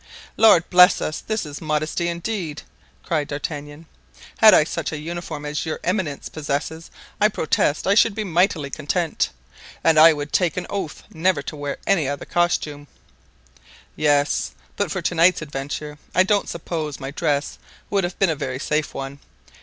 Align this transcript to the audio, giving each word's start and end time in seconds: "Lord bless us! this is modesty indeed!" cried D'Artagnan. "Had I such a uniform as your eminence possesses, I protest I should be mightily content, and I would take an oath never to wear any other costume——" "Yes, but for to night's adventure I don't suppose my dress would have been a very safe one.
"Lord 0.35 0.67
bless 0.71 0.99
us! 0.99 1.21
this 1.21 1.45
is 1.45 1.61
modesty 1.61 2.07
indeed!" 2.07 2.63
cried 3.03 3.27
D'Artagnan. 3.27 3.85
"Had 4.39 4.51
I 4.51 4.63
such 4.63 4.91
a 4.91 4.97
uniform 4.97 5.45
as 5.45 5.63
your 5.63 5.79
eminence 5.83 6.27
possesses, 6.27 6.89
I 7.19 7.27
protest 7.27 7.85
I 7.85 7.93
should 7.93 8.15
be 8.15 8.23
mightily 8.23 8.71
content, 8.71 9.29
and 9.83 9.99
I 9.99 10.11
would 10.11 10.33
take 10.33 10.57
an 10.57 10.65
oath 10.71 11.03
never 11.13 11.43
to 11.43 11.55
wear 11.55 11.77
any 11.85 12.07
other 12.09 12.25
costume——" 12.25 12.87
"Yes, 13.95 14.53
but 14.75 14.89
for 14.89 15.03
to 15.03 15.13
night's 15.13 15.43
adventure 15.43 15.99
I 16.15 16.23
don't 16.23 16.49
suppose 16.49 16.99
my 16.99 17.11
dress 17.11 17.59
would 17.91 18.03
have 18.03 18.17
been 18.17 18.31
a 18.31 18.35
very 18.35 18.57
safe 18.57 18.95
one. 18.95 19.19